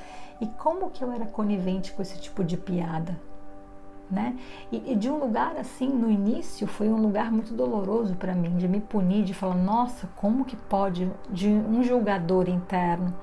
E 0.41 0.47
como 0.47 0.89
que 0.89 1.03
eu 1.03 1.11
era 1.11 1.27
conivente 1.27 1.91
com 1.91 2.01
esse 2.01 2.19
tipo 2.19 2.43
de 2.43 2.57
piada? 2.57 3.15
Né? 4.09 4.37
E, 4.71 4.93
e, 4.93 4.95
de 4.95 5.09
um 5.09 5.17
lugar 5.17 5.57
assim, 5.57 5.89
no 5.89 6.09
início, 6.09 6.65
foi 6.65 6.89
um 6.89 7.01
lugar 7.01 7.31
muito 7.31 7.53
doloroso 7.53 8.15
para 8.15 8.33
mim, 8.33 8.55
de 8.57 8.67
me 8.67 8.79
punir, 8.79 9.23
de 9.23 9.33
falar, 9.33 9.55
nossa, 9.55 10.07
como 10.15 10.45
que 10.45 10.55
pode, 10.55 11.11
de 11.29 11.47
um 11.47 11.83
julgador 11.83 12.47
interno. 12.47 13.13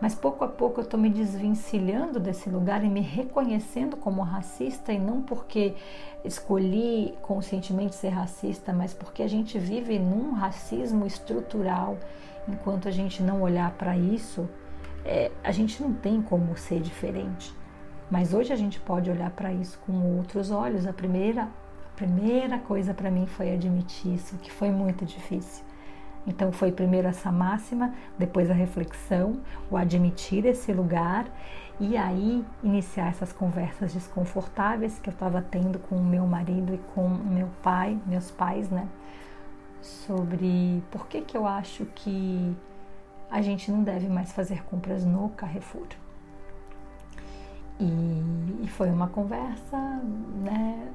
Mas 0.00 0.14
pouco 0.14 0.44
a 0.44 0.48
pouco 0.48 0.80
eu 0.80 0.84
estou 0.84 0.98
me 0.98 1.10
desvencilhando 1.10 2.20
desse 2.20 2.48
lugar 2.48 2.84
e 2.84 2.88
me 2.88 3.00
reconhecendo 3.00 3.96
como 3.96 4.22
racista, 4.22 4.92
e 4.92 4.98
não 4.98 5.22
porque 5.22 5.74
escolhi 6.24 7.14
conscientemente 7.20 7.94
ser 7.94 8.10
racista, 8.10 8.72
mas 8.72 8.94
porque 8.94 9.22
a 9.22 9.28
gente 9.28 9.58
vive 9.58 9.98
num 9.98 10.32
racismo 10.32 11.04
estrutural. 11.04 11.98
Enquanto 12.46 12.88
a 12.88 12.90
gente 12.90 13.22
não 13.22 13.42
olhar 13.42 13.72
para 13.72 13.96
isso, 13.96 14.48
é, 15.04 15.30
a 15.42 15.50
gente 15.50 15.82
não 15.82 15.92
tem 15.92 16.22
como 16.22 16.56
ser 16.56 16.80
diferente. 16.80 17.52
Mas 18.10 18.32
hoje 18.32 18.52
a 18.52 18.56
gente 18.56 18.80
pode 18.80 19.10
olhar 19.10 19.30
para 19.30 19.52
isso 19.52 19.78
com 19.84 20.16
outros 20.16 20.50
olhos. 20.50 20.86
A 20.86 20.92
primeira, 20.92 21.42
a 21.42 21.96
primeira 21.96 22.58
coisa 22.58 22.94
para 22.94 23.10
mim 23.10 23.26
foi 23.26 23.52
admitir 23.52 24.14
isso, 24.14 24.36
que 24.38 24.50
foi 24.50 24.70
muito 24.70 25.04
difícil. 25.04 25.64
Então 26.26 26.52
foi 26.52 26.70
primeiro 26.70 27.08
essa 27.08 27.32
máxima, 27.32 27.94
depois 28.18 28.50
a 28.50 28.54
reflexão, 28.54 29.40
o 29.70 29.76
admitir 29.76 30.44
esse 30.44 30.72
lugar 30.72 31.26
e 31.80 31.96
aí 31.96 32.44
iniciar 32.62 33.08
essas 33.08 33.32
conversas 33.32 33.94
desconfortáveis 33.94 34.98
que 34.98 35.08
eu 35.08 35.12
estava 35.12 35.40
tendo 35.40 35.78
com 35.78 35.96
o 35.96 36.04
meu 36.04 36.26
marido 36.26 36.74
e 36.74 36.78
com 36.94 37.06
o 37.06 37.24
meu 37.24 37.48
pai, 37.62 37.98
meus 38.04 38.30
pais, 38.30 38.68
né? 38.68 38.88
Sobre 39.80 40.82
por 40.90 41.06
que 41.06 41.22
que 41.22 41.36
eu 41.36 41.46
acho 41.46 41.86
que 41.86 42.54
a 43.30 43.40
gente 43.40 43.70
não 43.70 43.82
deve 43.82 44.08
mais 44.08 44.32
fazer 44.32 44.64
compras 44.64 45.04
no 45.04 45.28
Carrefour. 45.30 45.86
E, 47.80 48.64
e 48.64 48.68
foi 48.68 48.90
uma 48.90 49.08
conversa, 49.08 49.76
né, 50.42 50.88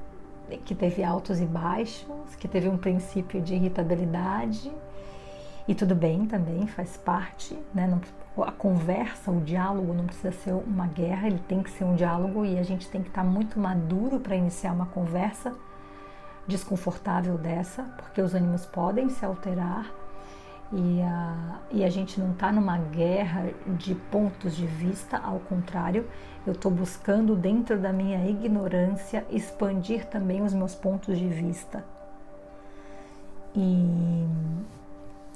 que 0.65 0.75
teve 0.75 1.03
altos 1.03 1.39
e 1.39 1.45
baixos, 1.45 2.35
que 2.37 2.47
teve 2.47 2.67
um 2.67 2.77
princípio 2.77 3.41
de 3.41 3.55
irritabilidade 3.55 4.71
e 5.67 5.73
tudo 5.73 5.95
bem 5.95 6.25
também, 6.25 6.67
faz 6.67 6.97
parte, 6.97 7.57
né? 7.73 7.87
Não, 7.87 8.43
a 8.43 8.51
conversa, 8.51 9.31
o 9.31 9.39
diálogo 9.39 9.93
não 9.93 10.05
precisa 10.05 10.31
ser 10.31 10.53
uma 10.53 10.87
guerra, 10.87 11.27
ele 11.27 11.39
tem 11.47 11.63
que 11.63 11.69
ser 11.69 11.85
um 11.85 11.95
diálogo 11.95 12.45
e 12.45 12.59
a 12.59 12.63
gente 12.63 12.89
tem 12.89 13.01
que 13.01 13.07
estar 13.07 13.23
muito 13.23 13.59
maduro 13.59 14.19
para 14.19 14.35
iniciar 14.35 14.73
uma 14.73 14.87
conversa 14.87 15.53
desconfortável 16.45 17.37
dessa, 17.37 17.83
porque 17.97 18.21
os 18.21 18.33
ânimos 18.33 18.65
podem 18.65 19.09
se 19.09 19.23
alterar 19.23 19.89
e 20.75 21.01
a, 21.03 21.59
e 21.71 21.83
a 21.83 21.89
gente 21.89 22.19
não 22.19 22.31
está 22.31 22.51
numa 22.51 22.79
guerra 22.79 23.51
de 23.77 23.93
pontos 23.93 24.55
de 24.55 24.65
vista, 24.65 25.17
ao 25.17 25.39
contrário, 25.39 26.09
eu 26.47 26.53
estou 26.53 26.71
buscando, 26.71 27.35
dentro 27.35 27.79
da 27.79 27.93
minha 27.93 28.27
ignorância, 28.27 29.23
expandir 29.29 30.07
também 30.07 30.41
os 30.41 30.51
meus 30.51 30.73
pontos 30.73 31.17
de 31.19 31.27
vista. 31.27 31.85
E, 33.55 34.25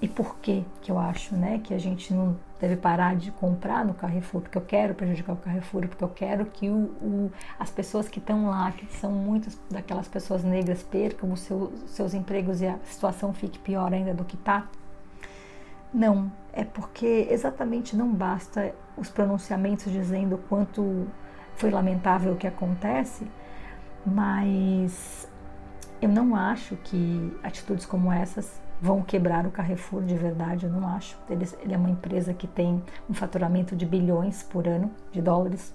e 0.02 0.08
por 0.08 0.38
que 0.38 0.66
que 0.82 0.92
eu 0.92 0.98
acho 0.98 1.36
né, 1.36 1.62
que 1.64 1.72
a 1.72 1.78
gente 1.78 2.12
não 2.16 2.36
deve 2.60 2.76
parar 2.76 3.16
de 3.16 3.30
comprar 3.30 3.86
no 3.86 3.94
Carrefour? 3.94 4.42
Porque 4.42 4.58
eu 4.58 4.64
quero 4.64 4.96
prejudicar 4.96 5.34
o 5.34 5.38
Carrefour, 5.38 5.88
porque 5.88 6.04
eu 6.04 6.10
quero 6.10 6.46
que 6.48 6.68
o, 6.68 6.90
o 7.00 7.32
as 7.60 7.70
pessoas 7.70 8.10
que 8.10 8.18
estão 8.18 8.50
lá, 8.50 8.72
que 8.72 8.88
são 8.98 9.12
muitas 9.12 9.56
daquelas 9.70 10.08
pessoas 10.08 10.44
negras, 10.44 10.82
percam 10.82 11.32
os 11.32 11.42
seu, 11.42 11.72
seus 11.86 12.16
empregos 12.16 12.60
e 12.60 12.66
a 12.66 12.80
situação 12.86 13.32
fique 13.34 13.60
pior 13.60 13.94
ainda 13.94 14.16
do 14.16 14.26
que 14.26 14.36
está. 14.36 14.68
Não, 15.94 16.32
é 16.52 16.64
porque 16.64 17.28
exatamente 17.30 17.96
não 17.96 18.12
basta 18.14 18.74
os 18.98 19.10
pronunciamentos 19.10 19.92
dizendo 19.92 20.36
o 20.36 20.38
quanto 20.38 21.08
foi 21.56 21.72
lamentável 21.72 22.34
o 22.34 22.36
que 22.36 22.48
acontece, 22.48 23.28
mas 24.06 25.28
eu 26.02 26.10
não 26.10 26.36
acho 26.36 26.76
que 26.78 27.36
atitudes 27.44 27.86
como 27.86 28.12
essas 28.12 28.62
vão 28.80 29.02
quebrar 29.02 29.46
o 29.46 29.52
Carrefour 29.52 30.04
de 30.04 30.16
verdade, 30.16 30.66
eu 30.66 30.72
não 30.72 30.88
acho. 30.88 31.18
Ele, 31.30 31.46
ele 31.62 31.74
é 31.74 31.78
uma 31.78 31.90
empresa 31.90 32.34
que 32.34 32.48
tem 32.48 32.84
um 33.10 33.14
faturamento 33.14 33.76
de 33.76 33.86
bilhões 33.86 34.44
por 34.44 34.68
ano 34.68 34.92
de 35.12 35.22
dólares. 35.22 35.74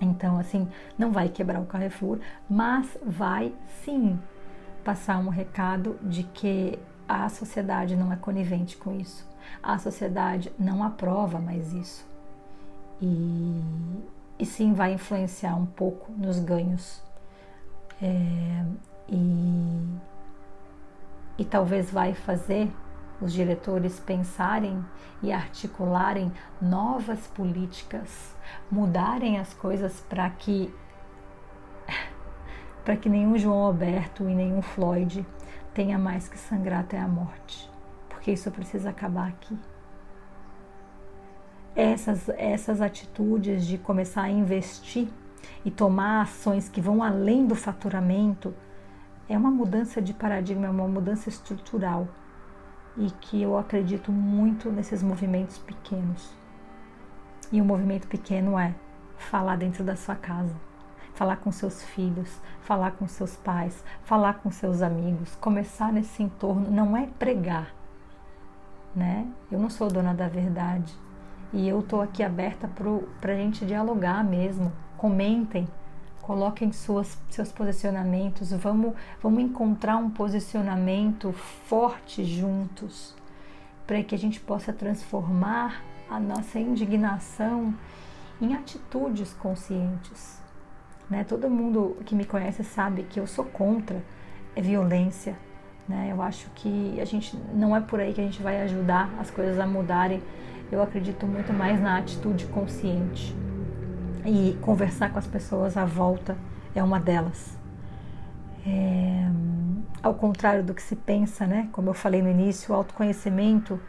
Então, 0.00 0.38
assim, 0.38 0.68
não 0.96 1.12
vai 1.12 1.28
quebrar 1.28 1.60
o 1.60 1.66
Carrefour, 1.66 2.18
mas 2.48 2.96
vai 3.04 3.52
sim 3.84 4.18
passar 4.84 5.18
um 5.18 5.28
recado 5.28 5.98
de 6.02 6.22
que 6.22 6.78
a 7.10 7.28
sociedade 7.28 7.96
não 7.96 8.12
é 8.12 8.16
conivente 8.16 8.76
com 8.76 8.94
isso. 8.94 9.28
A 9.60 9.76
sociedade 9.78 10.52
não 10.56 10.84
aprova 10.84 11.40
mais 11.40 11.72
isso. 11.72 12.06
E, 13.02 13.60
e 14.38 14.46
sim 14.46 14.72
vai 14.72 14.92
influenciar 14.92 15.56
um 15.56 15.66
pouco 15.66 16.12
nos 16.12 16.38
ganhos. 16.38 17.02
É, 18.00 18.64
e, 19.08 19.98
e 21.36 21.44
talvez 21.44 21.90
vai 21.90 22.14
fazer 22.14 22.70
os 23.20 23.32
diretores 23.32 23.98
pensarem 23.98 24.82
e 25.20 25.32
articularem 25.32 26.32
novas 26.62 27.26
políticas, 27.26 28.36
mudarem 28.70 29.38
as 29.38 29.52
coisas 29.52 30.00
para 30.08 30.30
que 30.30 30.72
para 32.84 32.96
que 32.96 33.08
nenhum 33.08 33.36
João 33.36 33.64
Alberto 33.66 34.28
e 34.28 34.34
nenhum 34.34 34.62
Floyd 34.62 35.26
tenha 35.74 35.98
mais 35.98 36.28
que 36.28 36.38
sangrar 36.38 36.80
até 36.80 36.98
a 36.98 37.08
morte, 37.08 37.70
porque 38.08 38.32
isso 38.32 38.50
precisa 38.50 38.90
acabar 38.90 39.28
aqui. 39.28 39.58
Essas, 41.74 42.28
essas 42.30 42.80
atitudes 42.80 43.66
de 43.66 43.78
começar 43.78 44.22
a 44.22 44.30
investir 44.30 45.08
e 45.64 45.70
tomar 45.70 46.22
ações 46.22 46.68
que 46.68 46.80
vão 46.80 47.02
além 47.02 47.46
do 47.46 47.54
faturamento 47.54 48.54
é 49.28 49.38
uma 49.38 49.50
mudança 49.50 50.02
de 50.02 50.12
paradigma, 50.12 50.66
é 50.66 50.70
uma 50.70 50.88
mudança 50.88 51.28
estrutural 51.28 52.08
e 52.96 53.10
que 53.12 53.40
eu 53.40 53.56
acredito 53.56 54.10
muito 54.10 54.70
nesses 54.70 55.02
movimentos 55.02 55.58
pequenos. 55.58 56.34
E 57.52 57.60
o 57.60 57.64
movimento 57.64 58.08
pequeno 58.08 58.58
é 58.58 58.74
falar 59.16 59.56
dentro 59.56 59.84
da 59.84 59.94
sua 59.94 60.16
casa, 60.16 60.54
falar 61.20 61.36
com 61.36 61.52
seus 61.52 61.82
filhos, 61.82 62.40
falar 62.62 62.92
com 62.92 63.06
seus 63.06 63.36
pais, 63.36 63.84
falar 64.04 64.38
com 64.38 64.50
seus 64.50 64.80
amigos, 64.80 65.36
começar 65.36 65.92
nesse 65.92 66.22
entorno, 66.22 66.70
não 66.70 66.96
é 66.96 67.06
pregar, 67.18 67.74
né? 68.96 69.26
Eu 69.52 69.58
não 69.58 69.68
sou 69.68 69.88
dona 69.88 70.14
da 70.14 70.28
verdade 70.28 70.90
e 71.52 71.68
eu 71.68 71.82
tô 71.82 72.00
aqui 72.00 72.22
aberta 72.22 72.70
para 73.20 73.34
a 73.34 73.36
gente 73.36 73.66
dialogar 73.66 74.24
mesmo. 74.24 74.72
Comentem, 74.96 75.68
coloquem 76.22 76.72
suas, 76.72 77.18
seus 77.28 77.52
posicionamentos, 77.52 78.50
vamos, 78.52 78.94
vamos 79.22 79.42
encontrar 79.42 79.98
um 79.98 80.08
posicionamento 80.08 81.34
forte 81.34 82.24
juntos, 82.24 83.14
para 83.86 84.02
que 84.02 84.14
a 84.14 84.18
gente 84.18 84.40
possa 84.40 84.72
transformar 84.72 85.82
a 86.08 86.18
nossa 86.18 86.58
indignação 86.58 87.74
em 88.40 88.54
atitudes 88.54 89.34
conscientes. 89.34 90.39
Né? 91.10 91.24
Todo 91.24 91.50
mundo 91.50 91.96
que 92.06 92.14
me 92.14 92.24
conhece 92.24 92.62
sabe 92.62 93.02
que 93.02 93.18
eu 93.18 93.26
sou 93.26 93.44
contra 93.44 94.00
a 94.56 94.60
violência. 94.60 95.36
Né? 95.88 96.08
Eu 96.12 96.22
acho 96.22 96.48
que 96.54 97.00
a 97.00 97.04
gente 97.04 97.36
não 97.52 97.76
é 97.76 97.80
por 97.80 97.98
aí 97.98 98.14
que 98.14 98.20
a 98.20 98.24
gente 98.24 98.40
vai 98.40 98.62
ajudar 98.62 99.10
as 99.18 99.30
coisas 99.30 99.58
a 99.58 99.66
mudarem. 99.66 100.22
Eu 100.70 100.80
acredito 100.80 101.26
muito 101.26 101.52
mais 101.52 101.80
na 101.80 101.98
atitude 101.98 102.46
consciente 102.46 103.34
e 104.24 104.56
conversar 104.60 105.10
com 105.10 105.18
as 105.18 105.26
pessoas 105.26 105.76
à 105.76 105.84
volta 105.84 106.36
é 106.74 106.82
uma 106.82 107.00
delas. 107.00 107.58
É, 108.66 109.26
ao 110.02 110.14
contrário 110.14 110.62
do 110.62 110.74
que 110.74 110.82
se 110.82 110.94
pensa, 110.94 111.46
né? 111.46 111.68
Como 111.72 111.88
eu 111.88 111.94
falei 111.94 112.22
no 112.22 112.30
início, 112.30 112.72
o 112.72 112.76
autoconhecimento 112.76 113.80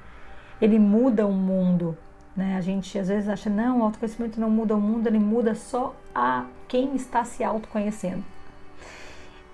ele 0.62 0.80
muda 0.80 1.26
o 1.26 1.32
mundo. 1.32 1.98
Né? 2.36 2.56
A 2.58 2.62
gente 2.62 2.98
às 2.98 3.08
vezes 3.08 3.30
acha 3.30 3.50
não, 3.50 3.80
o 3.80 3.84
autoconhecimento 3.84 4.40
não 4.40 4.50
muda 4.50 4.76
o 4.76 4.82
mundo, 4.82 5.08
ele 5.08 5.20
muda 5.20 5.54
só 5.56 5.96
a 6.14 6.46
quem 6.68 6.96
está 6.96 7.24
se 7.24 7.44
autoconhecendo. 7.44 8.24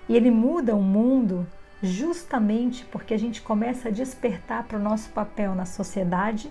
E 0.08 0.16
ele 0.16 0.30
muda 0.30 0.74
o 0.74 0.82
mundo 0.82 1.46
justamente 1.82 2.84
porque 2.86 3.14
a 3.14 3.18
gente 3.18 3.42
começa 3.42 3.88
a 3.88 3.92
despertar 3.92 4.64
para 4.64 4.78
o 4.78 4.82
nosso 4.82 5.10
papel 5.10 5.54
na 5.54 5.64
sociedade, 5.64 6.50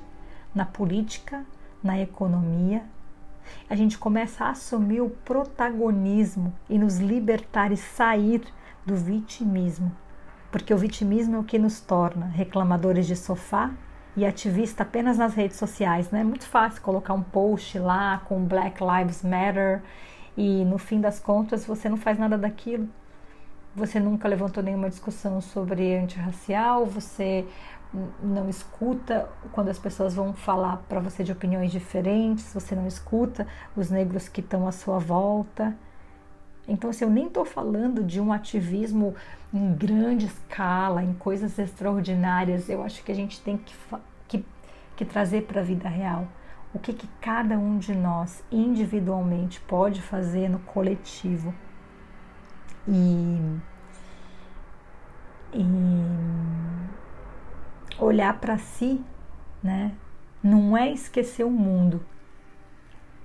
na 0.54 0.66
política, 0.66 1.46
na 1.84 2.00
economia, 2.00 2.84
a 3.70 3.76
gente 3.76 3.98
começa 3.98 4.46
a 4.46 4.50
assumir 4.52 5.02
o 5.02 5.10
protagonismo 5.10 6.54
e 6.70 6.78
nos 6.78 6.98
libertar 6.98 7.72
e 7.72 7.78
sair 7.78 8.42
do 8.86 8.96
vitimismo. 8.96 9.92
Porque 10.52 10.74
o 10.74 10.78
vitimismo 10.78 11.36
é 11.36 11.40
o 11.40 11.44
que 11.44 11.60
nos 11.60 11.80
torna 11.80 12.26
reclamadores 12.26 13.06
de 13.06 13.16
sofá 13.16 13.72
e 14.17 14.25
ativista 14.25 14.82
apenas 14.82 15.17
nas 15.19 15.36
redes 15.36 15.58
sociais. 15.58 16.10
Né? 16.10 16.21
É 16.21 16.23
muito 16.23 16.47
fácil 16.47 16.82
colocar 16.82 17.13
um 17.13 17.21
post 17.21 17.77
lá 17.77 18.17
com 18.25 18.43
Black 18.43 18.82
Lives 18.84 19.21
Matter 19.23 19.84
e 20.36 20.65
no 20.65 20.80
fim 20.80 20.99
das 20.99 21.19
contas 21.19 21.65
você 21.65 21.88
não 21.88 21.97
faz 21.97 22.17
nada 22.17 22.36
daquilo. 22.36 22.89
Você 23.75 23.99
nunca 23.99 24.27
levantou 24.27 24.63
nenhuma 24.63 24.89
discussão 24.89 25.39
sobre 25.39 25.95
antirracial, 25.95 26.84
você 26.84 27.45
não 28.21 28.49
escuta 28.49 29.30
quando 29.51 29.69
as 29.69 29.77
pessoas 29.77 30.15
vão 30.15 30.34
falar 30.34 30.77
para 30.89 30.99
você 30.99 31.23
de 31.23 31.32
opiniões 31.32 31.71
diferentes, 31.71 32.51
você 32.51 32.75
não 32.75 32.88
escuta 32.88 33.47
os 33.75 33.91
negros 33.91 34.27
que 34.27 34.41
estão 34.41 34.67
à 34.67 34.71
sua 34.71 34.97
volta. 34.97 35.75
Então, 36.67 36.89
assim, 36.89 37.06
eu 37.06 37.10
nem 37.10 37.27
estou 37.27 37.45
falando 37.45 38.03
de 38.03 38.19
um 38.19 38.34
ativismo 38.34 39.15
em 39.53 39.73
grande 39.73 40.25
escala, 40.25 41.01
em 41.01 41.13
coisas 41.13 41.58
extraordinárias. 41.58 42.67
Eu 42.67 42.84
acho 42.84 43.03
que 43.03 43.12
a 43.12 43.15
gente 43.15 43.39
tem 43.39 43.58
que, 43.58 43.73
que, 44.98 45.06
trazer 45.06 45.44
para 45.44 45.62
a 45.62 45.64
vida 45.64 45.88
real 45.88 46.28
o 46.74 46.80
que, 46.80 46.92
que 46.94 47.08
cada 47.22 47.58
um 47.58 47.78
de 47.78 47.96
nós 47.96 48.44
individualmente 48.52 49.62
pode 49.62 50.02
fazer 50.02 50.50
no 50.50 50.60
coletivo. 50.60 51.54
E, 52.88 53.60
e 55.54 55.64
olhar 58.00 58.40
para 58.40 58.58
si, 58.58 59.04
né? 59.64 59.94
Não 60.44 60.78
é 60.78 60.92
esquecer 60.92 61.44
o 61.44 61.50
mundo, 61.50 62.06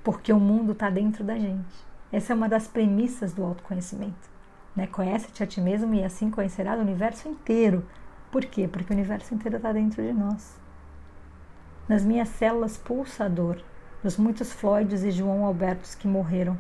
porque 0.03 0.33
o 0.33 0.41
mundo 0.41 0.73
está 0.73 0.89
dentro 0.91 1.23
da 1.23 1.39
gente. 1.39 1.93
Essa 2.11 2.33
é 2.33 2.37
uma 2.37 2.49
das 2.49 2.67
premissas 2.67 3.33
do 3.33 3.45
autoconhecimento. 3.45 4.31
Né? 4.75 4.87
Conhece-te 4.87 5.43
a 5.43 5.47
ti 5.47 5.61
mesmo 5.61 5.95
e 5.95 6.03
assim 6.03 6.31
conhecerás 6.31 6.79
o 6.79 6.83
universo 6.83 7.29
inteiro. 7.29 7.87
Por 8.31 8.45
quê? 8.45 8.67
Porque 8.67 8.93
o 8.93 8.97
universo 8.97 9.35
inteiro 9.35 9.57
está 9.59 9.73
dentro 9.73 10.03
de 10.03 10.13
nós. 10.13 10.62
Nas 11.89 12.05
minhas 12.05 12.29
células 12.29 12.77
pulsador, 12.77 13.59
dos 14.03 14.17
muitos 14.17 14.53
Floyds 14.53 15.03
e 15.03 15.11
João 15.11 15.45
Albertos 15.45 15.95
que 15.95 16.09
morreram, 16.09 16.57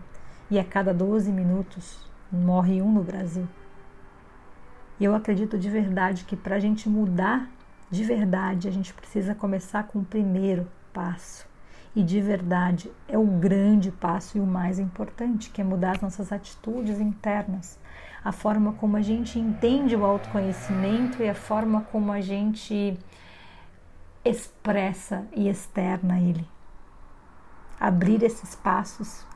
e 0.51 0.59
a 0.59 0.65
cada 0.65 0.93
12 0.93 1.31
minutos 1.31 1.99
morre 2.31 2.83
um 2.83 2.91
no 2.91 3.03
Brasil. 3.03 3.49
E 5.01 5.05
eu 5.05 5.15
acredito 5.15 5.59
de 5.59 5.71
verdade 5.71 6.25
que 6.25 6.37
para 6.37 6.57
a 6.57 6.61
gente 6.61 6.89
mudar 6.89 7.49
de 7.93 8.05
verdade, 8.05 8.69
a 8.69 8.71
gente 8.71 8.95
precisa 8.95 9.35
começar 9.35 9.83
com 9.83 9.99
o 9.99 10.05
primeiro 10.05 10.67
passo. 10.95 11.47
E 11.95 12.03
de 12.03 12.23
verdade 12.23 12.91
é 13.07 13.19
o 13.19 13.27
grande 13.27 13.91
passo 13.93 14.39
e 14.39 14.41
o 14.41 14.47
mais 14.47 14.79
importante, 14.79 15.51
que 15.51 15.61
é 15.61 15.65
mudar 15.65 15.97
as 15.97 16.01
nossas 16.01 16.33
atitudes 16.33 16.99
internas, 16.99 17.79
a 18.25 18.33
forma 18.33 18.73
como 18.73 18.97
a 18.97 19.03
gente 19.03 19.39
entende 19.39 19.95
o 19.95 20.07
autoconhecimento 20.07 21.23
e 21.23 21.29
a 21.29 21.35
forma 21.35 21.83
como 21.93 22.11
a 22.11 22.23
gente 22.23 22.97
expressa 24.25 25.27
e 25.35 25.49
externa 25.49 26.21
ele. 26.21 26.47
Abrir 27.79 28.23
esses 28.23 28.51
espaços 28.51 29.27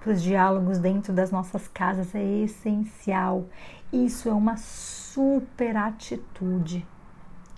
para 0.00 0.12
os 0.12 0.22
diálogos 0.22 0.78
dentro 0.78 1.12
das 1.12 1.30
nossas 1.30 1.66
casas 1.66 2.14
é 2.14 2.22
essencial. 2.22 3.46
Isso 3.92 4.28
é 4.28 4.32
uma 4.32 4.56
super 4.56 5.76
atitude 5.76 6.86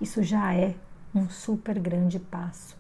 isso 0.00 0.22
já 0.22 0.54
é 0.54 0.76
um 1.12 1.28
super 1.28 1.78
grande 1.78 2.20
passo. 2.20 2.76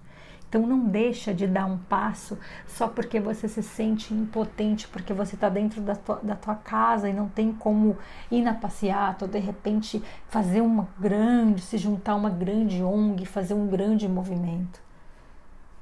Então 0.48 0.66
não 0.66 0.86
deixa 0.86 1.34
de 1.34 1.46
dar 1.46 1.66
um 1.66 1.76
passo 1.76 2.38
só 2.66 2.88
porque 2.88 3.20
você 3.20 3.46
se 3.46 3.62
sente 3.62 4.14
impotente, 4.14 4.88
porque 4.88 5.12
você 5.12 5.34
está 5.34 5.50
dentro 5.50 5.82
da 5.82 5.94
tua, 5.94 6.16
da 6.22 6.34
tua 6.34 6.54
casa 6.54 7.08
e 7.08 7.12
não 7.12 7.28
tem 7.28 7.52
como 7.52 7.98
ir 8.30 8.40
na 8.40 8.54
passeata 8.54 9.26
ou 9.26 9.30
de 9.30 9.38
repente 9.38 10.02
fazer 10.28 10.62
uma 10.62 10.88
grande, 10.98 11.60
se 11.60 11.76
juntar 11.76 12.14
uma 12.14 12.30
grande 12.30 12.82
ONG, 12.82 13.26
fazer 13.26 13.52
um 13.52 13.66
grande 13.66 14.08
movimento. 14.08 14.80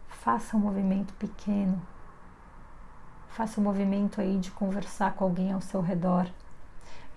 Faça 0.08 0.56
um 0.56 0.60
movimento 0.60 1.14
pequeno. 1.14 1.80
Faça 3.28 3.60
um 3.60 3.64
movimento 3.64 4.20
aí 4.20 4.36
de 4.38 4.50
conversar 4.50 5.14
com 5.14 5.24
alguém 5.24 5.52
ao 5.52 5.60
seu 5.60 5.80
redor, 5.80 6.26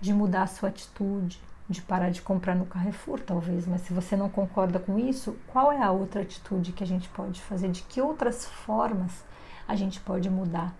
de 0.00 0.12
mudar 0.12 0.42
a 0.42 0.46
sua 0.46 0.68
atitude, 0.68 1.40
de 1.70 1.80
parar 1.80 2.10
de 2.10 2.20
comprar 2.20 2.56
no 2.56 2.66
Carrefour, 2.66 3.20
talvez, 3.20 3.64
mas 3.64 3.82
se 3.82 3.92
você 3.92 4.16
não 4.16 4.28
concorda 4.28 4.80
com 4.80 4.98
isso, 4.98 5.36
qual 5.46 5.70
é 5.70 5.80
a 5.80 5.92
outra 5.92 6.22
atitude 6.22 6.72
que 6.72 6.82
a 6.82 6.86
gente 6.86 7.08
pode 7.10 7.40
fazer? 7.40 7.70
De 7.70 7.82
que 7.82 8.02
outras 8.02 8.44
formas 8.44 9.24
a 9.68 9.76
gente 9.76 10.00
pode 10.00 10.28
mudar 10.28 10.74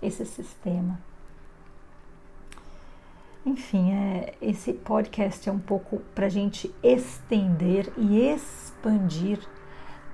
esse 0.00 0.24
sistema? 0.24 0.98
Enfim, 3.44 3.92
é, 3.92 4.34
esse 4.40 4.72
podcast 4.72 5.46
é 5.46 5.52
um 5.52 5.58
pouco 5.58 5.98
para 6.14 6.24
a 6.24 6.30
gente 6.30 6.74
estender 6.82 7.92
e 7.98 8.18
expandir 8.18 9.46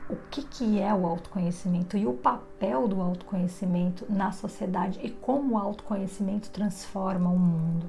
o 0.09 0.17
que, 0.29 0.43
que 0.43 0.81
é 0.81 0.93
o 0.93 1.07
autoconhecimento 1.07 1.97
e 1.97 2.05
o 2.05 2.15
papel 2.15 2.89
do 2.89 3.01
autoconhecimento 3.01 4.05
na 4.09 4.33
sociedade 4.33 4.99
e 5.03 5.11
como 5.11 5.55
o 5.55 5.59
autoconhecimento 5.59 6.51
transforma 6.51 7.31
o 7.31 7.39
mundo. 7.39 7.89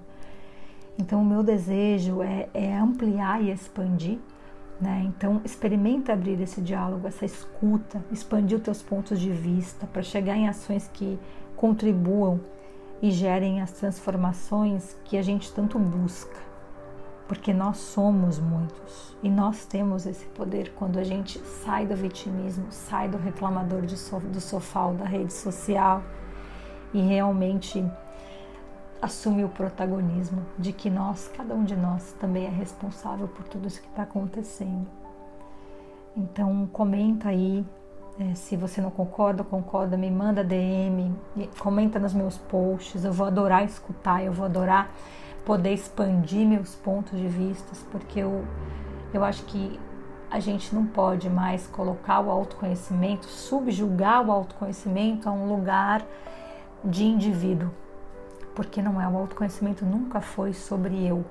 Então, 0.99 1.21
o 1.21 1.25
meu 1.25 1.43
desejo 1.43 2.21
é, 2.21 2.49
é 2.53 2.75
ampliar 2.75 3.41
e 3.41 3.51
expandir. 3.51 4.17
Né? 4.79 5.03
Então, 5.07 5.41
experimenta 5.43 6.13
abrir 6.13 6.39
esse 6.41 6.61
diálogo, 6.61 7.07
essa 7.07 7.25
escuta, 7.25 8.03
expandir 8.11 8.57
os 8.57 8.63
teus 8.63 8.81
pontos 8.81 9.19
de 9.19 9.31
vista 9.31 9.87
para 9.87 10.01
chegar 10.01 10.35
em 10.35 10.47
ações 10.47 10.89
que 10.93 11.19
contribuam 11.55 12.39
e 13.01 13.11
gerem 13.11 13.61
as 13.61 13.71
transformações 13.71 14.95
que 15.05 15.17
a 15.17 15.21
gente 15.21 15.51
tanto 15.51 15.77
busca. 15.79 16.47
Porque 17.27 17.53
nós 17.53 17.77
somos 17.77 18.39
muitos 18.39 19.15
e 19.21 19.29
nós 19.29 19.65
temos 19.65 20.05
esse 20.05 20.25
poder 20.27 20.71
quando 20.75 20.97
a 20.97 21.03
gente 21.03 21.39
sai 21.39 21.85
do 21.85 21.95
vitimismo, 21.95 22.67
sai 22.69 23.09
do 23.09 23.17
reclamador 23.17 23.81
do 23.81 24.39
sofá 24.39 24.91
da 24.93 25.05
rede 25.05 25.33
social 25.33 26.01
e 26.93 27.01
realmente 27.01 27.83
assume 29.01 29.43
o 29.43 29.49
protagonismo 29.49 30.45
de 30.57 30.73
que 30.73 30.89
nós, 30.89 31.29
cada 31.35 31.53
um 31.53 31.63
de 31.63 31.75
nós, 31.75 32.13
também 32.19 32.45
é 32.45 32.49
responsável 32.49 33.27
por 33.27 33.45
tudo 33.47 33.67
isso 33.67 33.81
que 33.81 33.87
está 33.87 34.03
acontecendo. 34.03 34.87
Então 36.15 36.67
comenta 36.71 37.29
aí 37.29 37.65
é, 38.19 38.33
se 38.33 38.57
você 38.57 38.81
não 38.81 38.89
concorda, 38.89 39.43
concorda, 39.43 39.95
me 39.95 40.09
manda 40.09 40.43
DM, 40.43 41.13
comenta 41.59 41.99
nos 41.99 42.13
meus 42.13 42.37
posts. 42.37 43.03
Eu 43.05 43.13
vou 43.13 43.27
adorar 43.27 43.63
escutar, 43.63 44.23
eu 44.23 44.33
vou 44.33 44.45
adorar 44.45 44.91
poder 45.45 45.73
expandir 45.73 46.45
meus 46.45 46.75
pontos 46.75 47.17
de 47.17 47.27
vista, 47.27 47.71
porque 47.91 48.19
eu, 48.19 48.43
eu 49.13 49.23
acho 49.23 49.43
que 49.45 49.79
a 50.29 50.41
gente 50.41 50.75
não 50.75 50.85
pode 50.85 51.29
mais 51.29 51.67
colocar 51.67 52.19
o 52.19 52.29
autoconhecimento, 52.29 53.27
subjugar 53.27 54.27
o 54.27 54.31
autoconhecimento 54.31 55.29
a 55.29 55.31
um 55.31 55.47
lugar 55.47 56.05
de 56.83 57.05
indivíduo, 57.05 57.71
porque 58.57 58.81
não 58.81 58.99
é 58.99 59.07
o 59.07 59.17
autoconhecimento 59.17 59.85
nunca 59.85 60.19
foi 60.19 60.51
sobre 60.51 61.07
eu. 61.07 61.23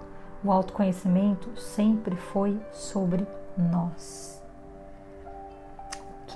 O 0.42 0.50
autoconhecimento 0.50 1.60
sempre 1.60 2.16
foi 2.16 2.58
sobre 2.72 3.26
nós 3.54 4.36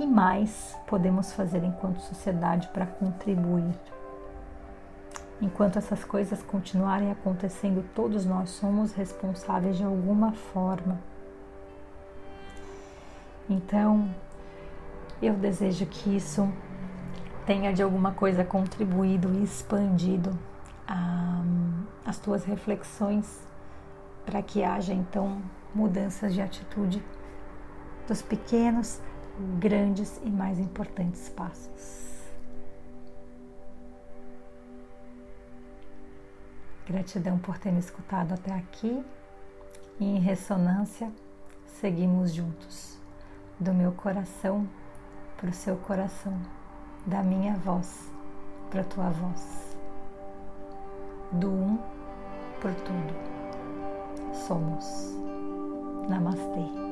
que 0.01 0.07
mais 0.07 0.75
podemos 0.87 1.31
fazer 1.35 1.63
enquanto 1.63 2.01
sociedade 2.01 2.69
para 2.69 2.87
contribuir? 2.87 3.75
Enquanto 5.43 5.77
essas 5.77 6.03
coisas 6.03 6.43
continuarem 6.43 7.13
acontecendo, 7.13 7.85
todos 7.95 8.25
nós 8.25 8.49
somos 8.49 8.95
responsáveis 8.95 9.77
de 9.77 9.85
alguma 9.85 10.33
forma. 10.33 10.99
Então, 13.47 14.09
eu 15.21 15.35
desejo 15.35 15.85
que 15.85 16.17
isso 16.17 16.51
tenha 17.45 17.71
de 17.71 17.83
alguma 17.83 18.13
coisa 18.13 18.43
contribuído 18.43 19.31
e 19.35 19.45
expandido 19.45 20.31
ah, 20.91 21.43
as 22.05 22.19
tuas 22.19 22.45
reflexões 22.45 23.41
para 24.27 24.43
que 24.43 24.65
haja 24.65 24.93
então 24.93 25.41
mudanças 25.75 26.35
de 26.35 26.43
atitude 26.43 27.03
dos 28.09 28.21
pequenos 28.21 29.01
grandes 29.59 30.21
e 30.25 30.29
mais 30.29 30.59
importantes 30.59 31.29
passos. 31.29 32.11
Gratidão 36.87 37.39
por 37.39 37.57
ter 37.57 37.71
me 37.71 37.79
escutado 37.79 38.35
até 38.35 38.53
aqui. 38.53 39.05
E 40.01 40.05
em 40.05 40.19
ressonância 40.19 41.13
seguimos 41.67 42.33
juntos, 42.33 42.99
do 43.59 43.73
meu 43.73 43.93
coração 43.93 44.67
para 45.37 45.51
o 45.51 45.53
seu 45.53 45.77
coração, 45.77 46.37
da 47.07 47.23
minha 47.23 47.55
voz 47.57 48.11
para 48.71 48.81
a 48.81 48.85
tua 48.85 49.11
voz, 49.11 49.70
do 51.33 51.49
um 51.49 51.79
por 52.61 52.75
tudo. 52.75 53.15
Somos. 54.47 55.15
Namastê. 56.09 56.90